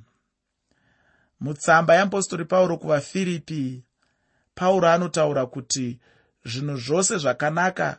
Mutsamba 1.41 1.95
yeapostori 1.95 2.45
pauro 2.45 2.77
kuvafiripi 2.77 3.83
pauro 4.55 4.89
anotaura 4.89 5.47
kuti 5.47 5.99
zvinhu 6.45 6.77
zvose 6.77 7.19
zvakanaka 7.19 7.99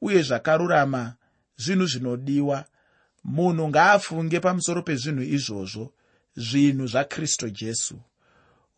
uye 0.00 0.22
zvakarurama 0.22 1.14
zvinhu 1.56 1.86
zvinodiwa. 1.86 2.64
Munhu 3.24 3.68
ngaafunge 3.68 4.40
pamusoro 4.40 4.82
pezvinhu 4.82 5.22
izvozvo 5.22 5.92
zvinhu 6.36 6.86
zvakristu 6.86 7.50
jesu. 7.50 8.00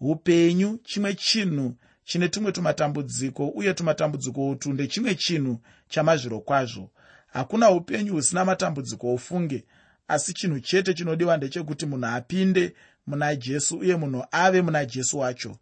Upenyu 0.01 0.79
chimwe 0.85 1.15
chinhu 1.15 1.77
chine 2.05 2.29
tumwe 2.29 2.53
tumatambudziko 2.53 3.49
uye 3.49 3.75
tumatambudziko 3.75 4.49
utu 4.49 4.73
ndechimwe 4.73 5.15
chinhu 5.15 5.61
chamazviro 5.89 6.41
kwazvo. 6.41 6.91
Hakuna 7.27 7.71
upenyu 7.71 8.13
husina 8.13 8.45
matambudziko 8.45 9.15
ofunge 9.15 9.65
asi 10.09 10.35
chinhu 10.35 10.61
chete 10.61 10.95
chinodiwa 10.95 11.37
ndechekuti 11.37 11.87
munhu 11.87 12.07
apinde 12.07 12.75
muna 13.07 13.37
jesu 13.37 13.79
uye 13.79 13.97
munhu 13.97 14.25
ave 14.31 14.63
muna 14.63 14.85
jesu 14.87 15.19
wacho 15.19 15.57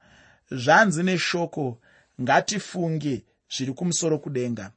zvanzi 0.50 1.02
neshoko 1.02 1.78
ngatifunge 2.21 3.23
zviri 3.57 3.73
kumusoro 3.73 4.19
kudenga. 4.19 4.73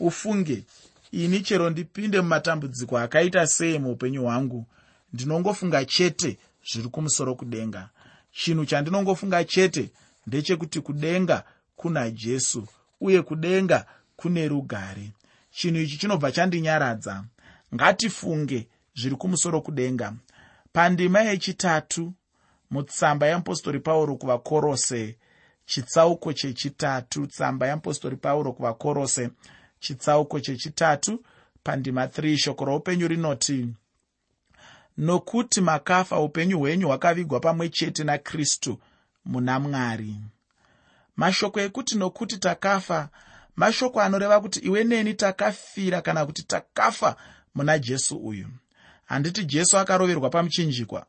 Ufunge 0.00 0.64
ini 1.12 1.40
chero 1.40 1.70
ndipinde 1.70 2.20
mumatambudziko 2.20 2.98
akaita 2.98 3.46
sei 3.46 3.78
muupenyu 3.78 4.22
hwangu. 4.22 4.66
Ndinongofunga 5.12 5.84
chete 5.84 6.38
zviri 6.72 6.88
kumusoro 6.88 7.34
kudenga. 7.34 7.90
Chinhu 8.32 8.66
chandinongofunga 8.66 9.44
chete 9.44 9.90
ndechekuti 10.26 10.80
kudenga 10.80 11.44
kuna 11.76 12.10
jesu 12.10 12.66
uye 13.00 13.22
kudenga 13.22 13.86
kune 14.16 14.48
rugare. 14.48 15.12
Chinhu 15.50 15.80
ichi 15.80 15.98
chinobva 15.98 16.32
chandinyaradza. 16.32 17.24
Ngatifunge 17.74 18.68
zviri 18.96 19.16
kumusoro 19.16 19.60
kudenga. 19.60 20.12
Pandima 20.72 21.20
yechitatu 21.20 22.12
mutsamba 22.74 23.26
yeapostori 23.26 23.80
pauro 23.80 24.16
kuvakorose 24.16 25.16
chitsauko 25.66 26.32
chechitatu 26.32 27.26
tsamba 27.26 27.66
yeapostori 27.66 28.16
pauro 28.16 28.52
kuvakorose 28.52 29.30
chitsauko 29.80 30.40
chechitatu 30.40 31.24
pandima 31.62 32.06
3 32.06 32.36
shoko 32.36 32.64
roupenyu 32.64 33.08
rinoti 33.08 33.68
nokuti 34.98 35.60
makafa 35.60 36.20
upenyu 36.20 36.58
hwenyu 36.58 36.86
hwakavigwa 36.88 37.40
pamwe 37.40 37.68
chete 37.68 38.04
nakristu 38.04 38.78
muna 39.24 39.60
mwari. 39.60 40.16
Mashoko 41.16 41.60
ekuti 41.60 41.96
nokuti 41.98 42.38
takafa 42.38 43.08
mashoko 43.56 44.00
anoreva 44.00 44.40
kuti 44.40 44.60
iwe 44.60 44.84
neni 44.84 45.14
takafira 45.14 46.02
kana 46.02 46.26
kuti 46.26 46.42
takafa 46.42 47.16
muna 47.54 47.78
jesu 47.78 48.16
uyu. 48.16 48.48
Handiti 49.04 49.44
jesu 49.44 49.78
akaroverwa 49.78 50.30
pamuchinjikwa 50.30 51.06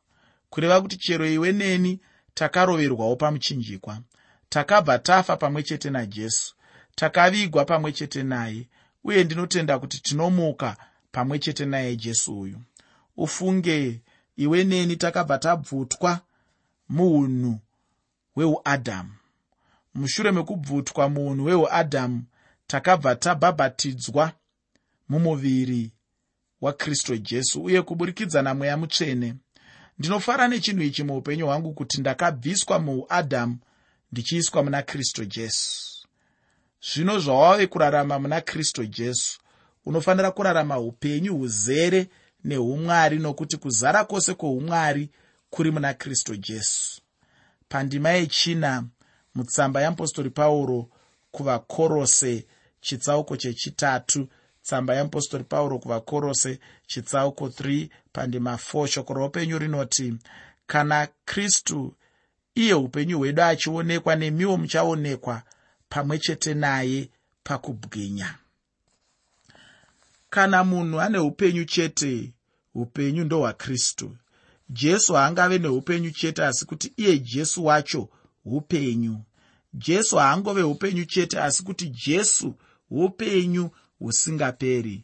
kureva 0.55 0.81
kuti 0.81 0.97
chero 0.97 1.25
iwe 1.27 1.51
neni 1.51 2.00
takaroverwawo 2.33 3.15
pamuchinjikwa. 3.15 4.00
Takabva 4.50 5.00
tafa 5.00 5.38
pamwe 5.38 5.63
chete 5.63 5.89
najesu. 5.89 6.55
Takavigwa 6.95 7.65
pamwe 7.65 7.91
chete 7.91 8.24
naye 8.24 8.67
uye 9.03 9.24
ndinotenda 9.24 9.79
kuti 9.79 10.01
tinomuka 10.01 10.77
pamwe 11.12 11.39
chete 11.39 11.65
naye 11.65 11.95
jesu 11.95 12.39
uyu. 12.39 12.62
Ufunge 13.17 14.01
iwe 14.38 14.63
neni 14.63 14.95
takabva 14.95 15.38
tabvutwa 15.38 16.19
muunhu 16.89 17.59
hweuadhamu 18.35 19.12
mushure 19.95 20.31
mekubvutwa 20.31 21.09
muunhu 21.09 21.43
hweuadhamu 21.43 22.24
takabva 22.67 23.15
tabhabhatidzwa 23.15 24.31
mumuviri 25.09 25.91
wakristu 26.62 27.17
jesu 27.17 27.63
uye 27.63 27.81
kuburikidza 27.81 28.41
namweya 28.41 28.77
mutsvene 28.77 29.35
ndinofara 29.99 30.47
nechinhu 30.47 30.81
ichi 30.83 31.03
muupenyu 31.03 31.45
hwangu 31.45 31.73
kuti 31.73 32.01
ndakabviswa 32.01 32.79
muuadhamu 32.79 33.57
ndichiiswa 34.11 34.63
muna 34.63 34.81
kristu 34.81 35.25
jesu. 35.25 36.07
Zvino 36.93 37.19
zvawave 37.19 37.67
kurarama 37.67 38.19
muna 38.19 38.41
kristu 38.41 38.85
jesu 38.85 39.39
unofanira 39.85 40.31
kurarama 40.31 40.79
upenyu 40.79 41.37
huzere 41.37 42.07
neumwari 42.43 43.19
nokuti 43.19 43.57
kuzara 43.57 44.05
kwose 44.05 44.33
kwoumwari 44.33 45.09
kuri 45.49 45.71
muna 45.71 45.93
kristu 45.93 46.35
jesu. 46.35 47.01
Pandima 47.69 48.09
yechina 48.09 48.83
mutsamba 49.35 49.81
yeapostori 49.81 50.29
pauro 50.29 50.89
kuvakorose 51.31 52.45
chitsauko 52.81 53.37
chechitatu 53.37 54.27
tsamba 54.65 54.95
yeapostori 54.95 55.43
pauro 55.43 55.79
kuvakorose 55.79 56.60
chitsauko 56.88 57.48
3 57.48 57.89
pandima 58.13 58.53
4 58.55 58.88
shoko 58.88 59.13
roupenyu 59.13 59.60
rinoti 59.60 60.13
kana 60.67 61.07
kristu 61.25 61.95
iye 62.55 62.74
upenyu 62.74 63.17
hwedu 63.17 63.41
achionekwa 63.41 64.15
nemiwo 64.15 64.57
muchaonekwa 64.57 65.41
pamwe 65.89 66.19
chete 66.19 66.53
naye 66.53 67.10
pakubwinya. 67.43 68.36
Kana 70.29 70.63
munhu 70.63 71.01
ane 71.01 71.17
upenyu 71.17 71.65
chete 71.65 72.34
upenyu 72.75 73.24
ndohwakristu. 73.24 74.17
Jesu 74.69 75.13
haangave 75.13 75.57
neupenyu 75.57 76.12
chete 76.12 76.45
asi 76.45 76.65
kuti 76.65 76.93
iye 76.98 77.19
jesu 77.19 77.65
wacho 77.65 78.10
upenyu. 78.45 79.22
Jesu 79.74 80.15
haangove 80.17 80.63
upenyu 80.63 81.05
chete 81.05 81.39
asi 81.41 81.63
kuti 81.63 81.89
jesu 81.89 82.55
upenyu 82.91 83.69
husingaperi 83.99 85.03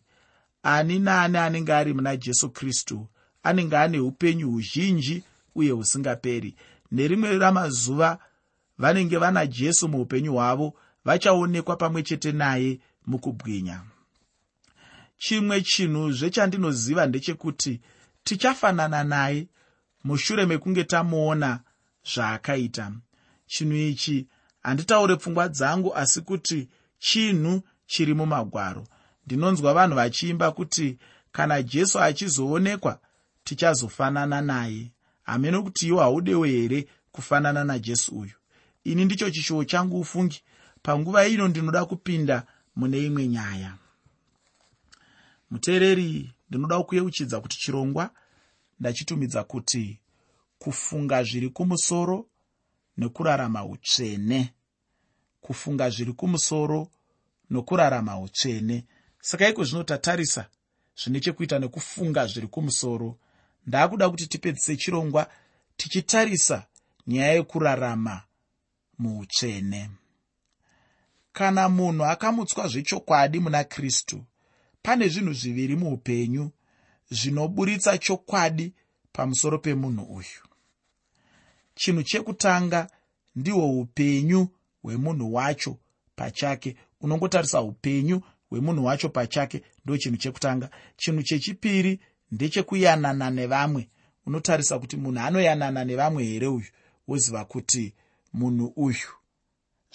ani 0.63 0.99
naani 0.99 1.37
anenge 1.37 1.73
ari 1.73 1.93
muna 1.93 2.17
jesu 2.17 2.49
kristu 2.49 3.07
anenge 3.43 3.77
ane 3.77 3.99
upenyu 3.99 4.51
huzhinji 4.51 5.23
uye 5.55 5.71
husingaperi 5.71 6.55
nerimwe 6.91 7.37
ramazuva 7.37 8.19
vanenge 8.77 9.17
vana 9.17 9.45
jesu 9.45 9.87
muupenyu 9.87 10.33
hwavo 10.33 10.73
vachaonekwa 11.05 11.75
pamwe 11.75 12.03
chete 12.03 12.31
naye 12.31 12.79
mukubwinya. 13.07 13.81
Chimwe 15.17 15.61
chinhuzve 15.61 16.29
chandinoziva 16.29 17.05
ndechekuti 17.05 17.81
tichafanana 18.23 19.03
naye 19.03 19.47
mushure 20.03 20.45
mekunge 20.45 20.83
tamuona 20.83 21.59
zvaakaita. 22.13 22.91
Chinhu 23.47 23.75
ichi 23.75 24.27
handitaure 24.63 25.15
pfungwa 25.15 25.47
dzangu 25.49 25.95
asi 25.95 26.21
kuti 26.21 26.69
chinhu 26.99 27.61
chiri 27.91 28.13
mumagwaro. 28.13 28.83
Ndinonzwa 29.25 29.73
vanhu 29.73 29.95
vachiimba 29.95 30.51
kuti 30.51 30.97
kana 31.31 31.63
jesu 31.63 31.99
achizoonekwa 31.99 32.99
tichazofanana 33.43 34.41
naye. 34.41 34.91
Hamene 35.23 35.61
kuti 35.61 35.87
iwo 35.87 35.99
haudewo 35.99 36.45
here 36.45 36.87
kufanana 37.11 37.63
najesu 37.63 38.19
uyu? 38.19 38.31
Ini 38.83 39.05
ndicho 39.05 39.29
chishuwo 39.31 39.63
changu 39.65 39.99
ufungi. 39.99 40.43
Panguva 40.83 41.27
ino 41.27 41.47
ndinoda 41.47 41.85
kupinda 41.85 42.43
mune 42.75 43.05
imwe 43.05 43.27
nyaya. 43.27 43.73
Muteereri 45.49 46.33
ndinoda 46.49 46.83
kuyeuchidza 46.83 47.41
kuti 47.41 47.57
chirongwa 47.57 48.09
ndachitumidza 48.79 49.43
kuti 49.43 49.99
kufunga 50.59 51.23
zviri 51.23 51.49
kumusoro 51.49 52.25
nekurarama 52.97 53.65
utsvene. 53.65 54.53
Kufunga 55.41 55.89
zviri 55.89 56.13
kumusoro 56.13 56.87
nokurarama 57.51 58.19
utsvene. 58.19 58.85
Saka 59.21 59.49
iko 59.49 59.63
zvino 59.63 59.83
tatarisa 59.83 60.45
zvine 61.03 61.19
chekuita 61.19 61.59
nekufunga 61.59 62.27
zviri 62.27 62.47
kumusoro. 62.47 63.17
Ndaakuda 63.67 64.09
kuti 64.09 64.27
tipedzise 64.27 64.77
chirongwa 64.77 65.31
tichitarisa 65.77 66.65
nyaya 67.07 67.33
yekurarama 67.33 68.21
muutsvene. 68.99 69.89
Kana 71.33 71.69
munhu 71.69 72.05
akamutswa 72.05 72.67
zvechokwadi 72.67 73.39
muna 73.39 73.63
kristu 73.63 74.23
pane 74.83 75.07
zvinhu 75.07 75.33
zviviri 75.33 75.75
muupenyu 75.75 76.51
zvinoburitsa 77.11 77.97
chokwadi 77.97 78.73
pamusoro 79.13 79.57
pemunhu 79.59 80.03
uyu. 80.03 80.41
Chinhu 81.75 82.03
chekutanga 82.03 82.89
ndihwo 83.35 83.79
upenyu 83.79 84.47
hwemunhu 84.81 85.33
wacho 85.33 85.77
pachake 86.15 86.75
unongotarisa 87.01 87.61
upenyu 87.61 88.21
hwemunhu 88.49 88.85
wacho 88.85 89.09
pachake 89.09 89.63
ndo 89.85 89.97
chinhu 89.97 90.17
chekutanga. 90.17 90.69
Chinhu 90.97 91.23
chechipiri 91.23 91.99
ndechekuyanana 92.31 93.29
nevamwe. 93.29 93.89
Unotarisa 94.25 94.79
kuti 94.79 94.97
munhu 94.97 95.19
anoyanana 95.19 95.85
nevamwe 95.85 96.23
here 96.23 96.47
uyu? 96.47 96.65
Woziva 97.07 97.45
kuti 97.45 97.93
munhu 98.33 98.73
uyu 98.75 99.09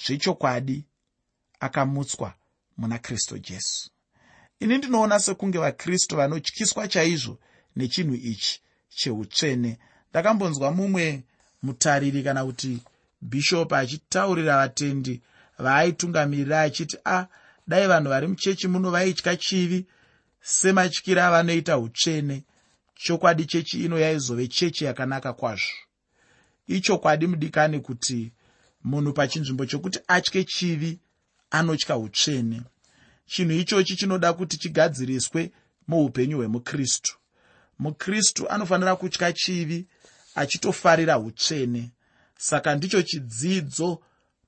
zvechokwadi 0.07 0.85
akamutswa 1.61 2.35
muna 2.77 2.99
kristu 2.99 3.39
jesu. 3.39 3.91
Ini 4.61 4.79
ndinoona 4.79 5.19
sekunge 5.21 5.59
vakristu 5.59 6.17
vanotyiswa 6.17 6.89
chaizvo 6.89 7.39
nechinhu 7.77 8.15
ichi 8.15 8.61
cheutsvene. 8.89 9.79
Ndakambonzwa 10.11 10.73
mumwe 10.73 11.23
mutariri 11.63 12.23
kana 12.23 12.45
kuti 12.45 12.79
bhishop 13.23 13.73
achitaurira 13.73 14.57
vatendi 14.57 15.23
vaaitungamirira 15.59 16.61
achiti 16.61 16.97
a 17.05 17.19
ah, 17.19 17.29
dai 17.67 17.87
vanhu 17.87 18.09
vari 18.09 18.27
muchechi 18.27 18.69
muno 18.69 18.91
vaitya 18.91 19.37
chivi? 19.37 19.87
Sematyira 20.41 21.27
avanoita 21.27 21.79
utsvene. 21.79 22.45
Chokwadi 22.95 23.45
chechi 23.47 23.85
ino 23.85 23.99
yaizove 23.99 24.49
chechi 24.49 24.85
yakanaka 24.85 25.33
kwazvo. 25.33 25.77
Ichokwadi 26.67 27.27
mudikani 27.27 27.81
kuti 27.81 28.33
munhu 28.85 29.13
pachinzvimbo 29.13 29.67
chokuti 29.67 29.99
atye 30.09 30.45
chivi 30.45 30.99
anotya 31.51 31.97
utsvene. 31.97 32.63
Chinhu 33.27 33.53
ichochi 33.53 33.97
chinoda 33.97 34.33
kuti 34.33 34.57
chigadziriswe 34.59 35.53
muupenyu 35.89 36.37
hwemukristu. 36.37 37.17
Mukristu 37.79 38.49
anofanira 38.49 38.97
kutya 38.97 39.33
chivi 39.33 39.87
achitofarira 40.35 41.19
utsvene. 41.19 41.91
Saka 42.39 42.75
ndicho 42.75 43.03
chidzidzo 43.03 44.03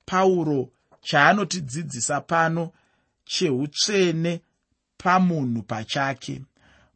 pauro 0.05 0.71
chaanotidzidzisa 1.01 2.21
pano 2.21 2.71
cheutsvene 3.25 4.41
pamunhu 4.97 5.61
pachake. 5.63 6.41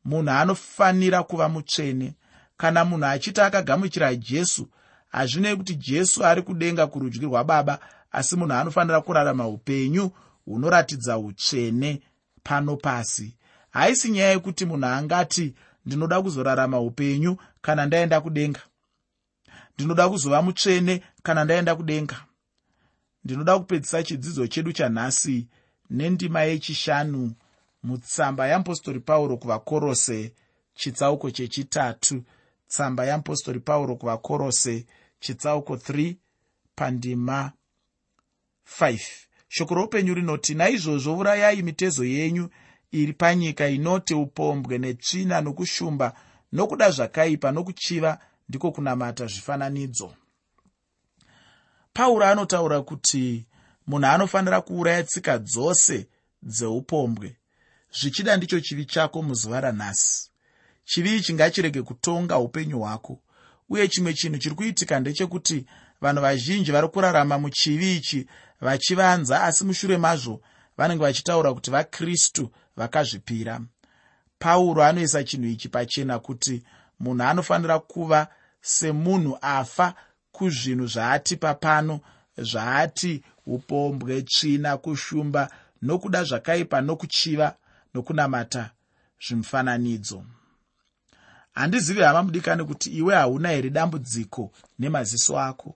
Munhu 0.06 0.32
anofanira 0.32 1.24
kuva 1.24 1.50
mutsvene. 1.50 2.14
Kana 2.58 2.86
munhu 2.86 3.06
achiti 3.06 3.42
akagamuchira 3.42 4.16
jesu 4.16 4.68
hazvinei 5.12 5.56
kuti 5.56 5.76
jesu 5.76 6.26
ari 6.26 6.42
kudenga 6.42 6.88
kurudyi 6.88 7.26
rwababa 7.26 7.80
asi 8.12 8.36
munhu 8.36 8.54
anofanira 8.54 9.02
kurarama 9.02 9.48
upenyu 9.48 10.12
hunoratidza 10.46 11.18
utsvene 11.18 12.02
pano 12.44 12.76
pasi. 12.78 13.36
Haisi 13.72 14.12
nyaya 14.12 14.30
yekuti 14.32 14.66
munhu 14.66 14.86
angati 14.86 15.54
ndinoda 15.86 16.22
kuzorarama 16.22 16.80
upenyu 16.80 17.38
kana 17.62 17.86
ndaenda 17.86 18.22
kudenga. 18.22 18.60
Ndinoda 19.76 20.10
kuzova 20.10 20.42
mutsvene 20.42 21.04
kana 21.24 21.44
ndaenda 21.44 21.76
kudenga 21.76 22.16
ndinoda 23.24 23.60
kupedzisa 23.60 24.04
chidzidzo 24.04 24.48
chedu 24.48 24.72
chanhasi 24.72 25.48
nendima 25.90 26.42
yechishanu 26.42 27.34
mutsamba 27.84 28.48
yeapostori 28.48 29.00
pauro 29.00 29.38
kuvakorose 29.38 30.34
chitsauko 30.76 31.32
chechitatu 31.32 32.24
tsamba 32.68 33.06
yeapostori 33.06 33.60
pauro 33.60 33.96
kuvakorose 33.96 34.86
chitsauko 35.20 35.76
3 35.76 36.16
pandima 36.76 37.52
5 38.80 39.00
shoko 39.48 39.76
roupenyu 39.76 40.14
rinoti 40.14 40.56
naizvozvo 40.56 41.18
urayai 41.18 41.62
mitezo 41.62 42.06
yenyu 42.06 42.50
iri 42.92 43.14
panyika 43.14 43.68
inoti 43.68 44.14
upombwe 44.14 44.78
netsvina 44.78 45.42
nokushumba 45.42 46.14
nokuda 46.52 46.92
zvakaipa 46.92 47.52
nokuchiva 47.52 48.20
ndiko 48.50 48.72
kunamata 48.72 49.26
zvifananidzo 49.26 50.14
pauro 51.94 52.26
anotaura 52.26 52.82
kuti 52.82 53.46
munhu 53.88 54.08
anofanira 54.08 54.62
kuuraya 54.62 55.04
tsika 55.04 55.38
dzose 55.38 56.08
dzeupombwe 56.44 57.36
zvichida 58.00 58.38
ndicho 58.38 58.60
chivi 58.60 58.86
chako 58.86 59.22
muzuva 59.22 59.62
ranhasi. 59.62 60.30
Chivi 60.86 61.18
ichi 61.18 61.34
ngachirege 61.34 61.82
kutonga 61.82 62.38
upenyu 62.38 62.80
hwako. 62.80 63.20
Uye 63.70 63.88
chimwe 63.88 64.14
chinhu 64.14 64.38
chiri 64.38 64.56
kuitika 64.56 65.00
ndechekuti 65.00 65.66
vanhu 66.02 66.22
vazhinji 66.22 66.72
vari 66.72 66.88
kurarama 66.88 67.40
muchivi 67.40 67.96
ichi 67.98 68.28
vachivanza 68.62 69.44
asi 69.44 69.66
mushure 69.66 69.98
mazvo 69.98 70.42
vanenge 70.78 71.04
vachitaura 71.04 71.54
kuti 71.54 71.72
vakristu 71.72 72.52
vakazvipira. 72.76 73.62
Pauro 74.40 74.84
anoisa 74.84 75.24
chinhu 75.24 75.48
ichi 75.48 75.70
pachena 75.70 76.20
kuti 76.20 76.64
munhu 77.00 77.24
anofanira 77.24 77.80
kuva 77.80 78.28
semunhu 78.62 79.38
afa 79.42 79.94
kuzvinhu 80.36 80.88
zvaatipa 80.88 81.54
pano 81.54 82.00
zvaati 82.38 83.24
upombwe 83.46 84.22
tsvina 84.22 84.78
kushumba 84.78 85.50
nokuda 85.82 86.24
zvakaipa 86.24 86.82
nokuchiva 86.82 87.48
nokunamata 87.94 88.64
zvimufananidzo. 89.26 90.24
Handizivi 91.54 92.02
hama 92.02 92.24
mudikani 92.24 92.64
kuti 92.66 92.90
iwe 92.90 93.16
hauna 93.16 93.50
here 93.50 93.70
dambudziko 93.70 94.52
nemaziso 94.80 95.40
ako? 95.40 95.76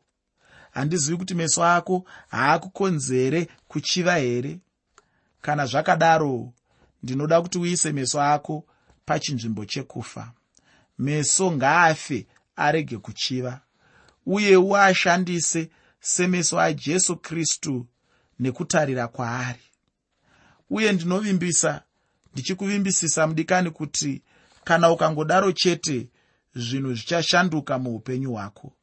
Handizivi 0.71 1.17
kuti 1.17 1.35
meso 1.35 1.63
ako 1.63 2.05
haakukonzere 2.27 3.47
kuchiva 3.67 4.15
here? 4.15 4.59
Kana 5.41 5.65
zvakadaro 5.65 6.53
ndinoda 7.03 7.41
kuti 7.41 7.57
uise 7.59 7.91
meso 7.91 8.21
ako 8.21 8.65
pachinzvimbo 9.05 9.65
chekufa. 9.65 10.31
Meso 10.99 11.51
ngaafe 11.51 12.27
arege 12.55 12.97
kuchiva 12.97 13.61
uye 14.27 14.57
uashandise 14.57 15.69
semeso 15.99 16.59
ajesu 16.59 17.15
kristu 17.17 17.87
nekutarira 18.39 19.07
kwaari. 19.07 19.59
Uye 20.69 20.93
ndinovimbisa 20.93 21.81
ndichikuvimbisisa 22.33 23.27
mudikani 23.27 23.69
kuti 23.71 24.21
kana 24.63 24.91
ukangodaro 24.91 25.51
chete 25.51 26.07
zvinhu 26.55 26.93
zvichashanduka 26.93 27.79
muupenyu 27.79 28.31
hwako. 28.31 28.73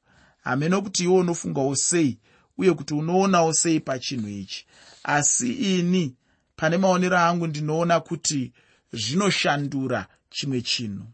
Hameno 0.44 0.83
kuti 0.83 1.04
iwe 1.04 1.14
unofungawo 1.18 1.76
sei 1.76 2.18
uye 2.59 2.72
kuti 2.72 2.94
unoonawo 2.94 3.52
sei 3.52 3.80
pachinhu 3.80 4.28
ichi. 4.28 4.66
Asi 5.02 5.52
ini 5.52 6.14
pane 6.57 6.76
maonero 6.76 7.18
angu 7.18 7.46
ndinoona 7.46 8.00
kuti 8.00 8.52
zvinoshandura 8.92 10.07
chimwe 10.30 10.61
chinhu. 10.62 11.04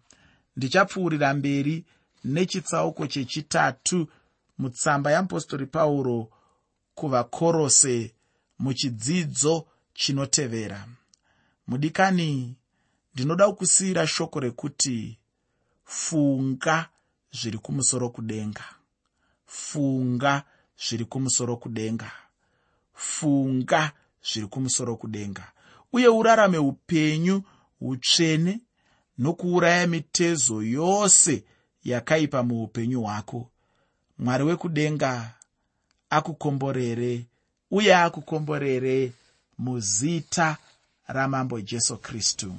Ndichapfuurira 0.56 1.34
mberi 1.34 1.84
nechitsauko 2.24 3.06
chechitatu 3.06 4.08
mutsamba 4.60 5.10
yamupostori 5.10 5.66
pauro 5.66 6.28
kuvakorose 6.94 8.14
muchidzidzo 8.58 9.66
chinotevera. 9.94 10.86
Mudikani 11.66 12.56
ndinoda 13.14 13.46
kukusiyira 13.48 14.06
shoko 14.06 14.40
rekuti 14.40 15.18
funga 15.84 16.88
zviri 17.32 17.58
kumusoro 17.58 18.08
kudenga. 18.08 18.64
Funga 19.46 20.42
zviri 20.88 21.04
kumusoro 21.04 21.56
kudenga. 21.56 22.10
Funga 22.94 23.92
zviri 24.22 24.46
kumusoro 24.46 24.96
kudenga. 24.96 25.52
Uye 25.92 26.08
urarame 26.08 26.58
upenyu 26.58 27.42
utsvene 27.80 28.60
nokuuraya 29.18 29.86
mitezo 29.86 30.62
yose 30.62 31.44
yakaipa 31.84 32.42
muupenyu 32.42 33.02
hwako 33.02 33.50
mwari 34.20 34.44
wekudenga 34.44 35.12
akukomborere 36.10 37.12
uye 37.70 37.92
akukomborere 37.96 39.12
muzita 39.58 40.56
ramambo 41.08 41.60
jesu 41.60 41.96
kristu 41.96 42.54